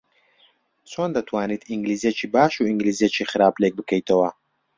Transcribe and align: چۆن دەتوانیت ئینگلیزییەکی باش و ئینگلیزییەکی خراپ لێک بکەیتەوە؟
چۆن 0.91 1.09
دەتوانیت 1.15 1.63
ئینگلیزییەکی 1.69 2.27
باش 2.35 2.53
و 2.57 2.67
ئینگلیزییەکی 2.69 3.29
خراپ 3.31 3.55
لێک 3.61 3.73
بکەیتەوە؟ 3.79 4.29